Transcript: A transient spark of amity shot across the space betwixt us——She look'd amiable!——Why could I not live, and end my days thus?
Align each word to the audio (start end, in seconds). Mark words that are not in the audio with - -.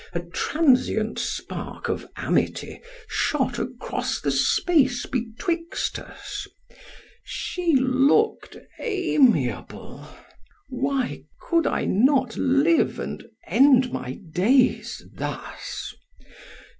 A 0.13 0.19
transient 0.19 1.19
spark 1.19 1.87
of 1.87 2.07
amity 2.15 2.81
shot 3.07 3.59
across 3.59 4.19
the 4.19 4.31
space 4.31 5.05
betwixt 5.05 5.99
us——She 5.99 7.75
look'd 7.75 8.59
amiable!——Why 8.79 11.25
could 11.39 11.67
I 11.67 11.85
not 11.85 12.35
live, 12.35 12.97
and 12.97 13.23
end 13.45 13.91
my 13.93 14.13
days 14.31 15.03
thus? 15.13 15.93